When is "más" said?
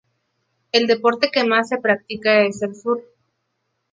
1.43-1.69